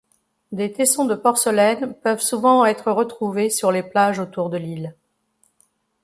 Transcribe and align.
Des 0.51 0.71
tessons 0.71 1.05
de 1.05 1.13
porcelaine 1.13 1.93
peuvent 1.93 2.23
souvent 2.23 2.65
être 2.65 2.91
retrouvés 2.91 3.51
sur 3.51 3.71
les 3.71 3.83
plages 3.83 4.17
autour 4.17 4.49
de 4.49 4.57
l'île. 4.57 4.95